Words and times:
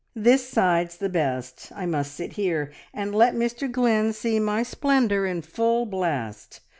"This 0.15 0.49
side's 0.49 0.97
the 0.97 1.09
best. 1.09 1.71
I 1.75 1.85
must 1.85 2.15
sit 2.15 2.33
here, 2.33 2.71
and 2.91 3.13
let 3.13 3.35
Mr 3.35 3.71
Glynn 3.71 4.13
see 4.13 4.39
my 4.39 4.63
splendour 4.63 5.27
in 5.27 5.43
full 5.43 5.85
blast. 5.85 6.61